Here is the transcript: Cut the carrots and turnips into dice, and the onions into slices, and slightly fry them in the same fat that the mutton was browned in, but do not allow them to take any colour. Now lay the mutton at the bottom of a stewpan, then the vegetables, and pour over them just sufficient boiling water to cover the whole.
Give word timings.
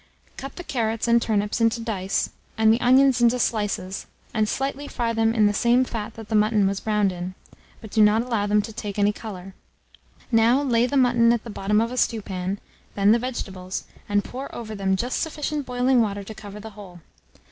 Cut 0.35 0.55
the 0.55 0.63
carrots 0.63 1.07
and 1.07 1.21
turnips 1.21 1.61
into 1.61 1.79
dice, 1.79 2.31
and 2.57 2.73
the 2.73 2.81
onions 2.81 3.21
into 3.21 3.37
slices, 3.37 4.07
and 4.33 4.49
slightly 4.49 4.87
fry 4.87 5.13
them 5.13 5.35
in 5.35 5.45
the 5.45 5.53
same 5.53 5.83
fat 5.85 6.15
that 6.15 6.27
the 6.27 6.33
mutton 6.33 6.65
was 6.65 6.79
browned 6.79 7.11
in, 7.11 7.35
but 7.81 7.91
do 7.91 8.01
not 8.01 8.23
allow 8.23 8.47
them 8.47 8.63
to 8.63 8.73
take 8.73 8.97
any 8.97 9.13
colour. 9.13 9.53
Now 10.31 10.63
lay 10.63 10.87
the 10.87 10.97
mutton 10.97 11.31
at 11.31 11.43
the 11.43 11.51
bottom 11.51 11.79
of 11.79 11.91
a 11.91 11.97
stewpan, 11.97 12.57
then 12.95 13.11
the 13.11 13.19
vegetables, 13.19 13.83
and 14.09 14.23
pour 14.23 14.49
over 14.55 14.73
them 14.73 14.95
just 14.95 15.19
sufficient 15.21 15.67
boiling 15.67 16.01
water 16.01 16.23
to 16.23 16.33
cover 16.33 16.59
the 16.59 16.71
whole. 16.71 17.01